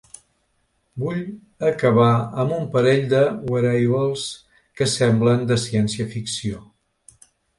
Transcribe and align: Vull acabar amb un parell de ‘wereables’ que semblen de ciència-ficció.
Vull 1.01 1.19
acabar 1.67 2.13
amb 2.43 2.55
un 2.55 2.65
parell 2.75 3.03
de 3.11 3.21
‘wereables’ 3.51 4.25
que 4.81 4.87
semblen 4.95 5.47
de 5.51 5.59
ciència-ficció. 5.67 6.65